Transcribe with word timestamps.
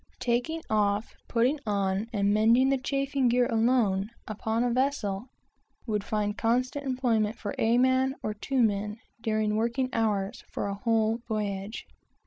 Taking 0.19 0.63
off, 0.67 1.13
putting 1.27 1.59
on, 1.63 2.07
and 2.11 2.33
mending 2.33 2.69
the 2.69 2.79
chafing 2.79 3.29
gear 3.29 3.45
alone, 3.45 4.09
upon 4.27 4.63
a 4.63 4.73
vessel, 4.73 5.27
would 5.85 6.03
find 6.03 6.35
constant 6.35 6.87
employment 6.87 7.37
for 7.37 7.53
two 7.53 7.63
or 8.23 8.33
three 8.33 8.57
men, 8.63 8.97
during 9.21 9.55
working 9.55 9.89
hours, 9.93 10.43
for 10.49 10.65
a 10.65 10.73
whole 10.73 11.19
voyage. 11.27 11.85